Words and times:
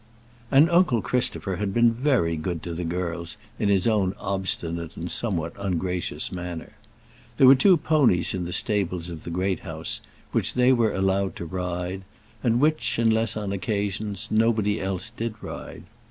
And 0.49 0.67
uncle 0.71 1.03
Christopher 1.03 1.57
had 1.57 1.75
been 1.75 1.91
very 1.93 2.35
good 2.35 2.63
to 2.63 2.73
the 2.73 2.83
girls 2.83 3.37
in 3.59 3.69
his 3.69 3.85
own 3.85 4.15
obstinate 4.19 4.97
and 4.97 5.11
somewhat 5.11 5.53
ungracious 5.59 6.31
manner. 6.31 6.71
There 7.37 7.45
were 7.45 7.53
two 7.53 7.77
ponies 7.77 8.33
in 8.33 8.45
the 8.45 8.51
stables 8.51 9.11
of 9.11 9.25
the 9.25 9.29
Great 9.29 9.59
House, 9.59 10.01
which 10.31 10.55
they 10.55 10.73
were 10.73 10.91
allowed 10.91 11.35
to 11.35 11.45
ride, 11.45 12.01
and 12.43 12.59
which, 12.59 12.97
unless 12.97 13.37
on 13.37 13.51
occasions, 13.51 14.29
nobody 14.31 14.81
else 14.81 15.11
did 15.11 15.35
ride. 15.39 15.83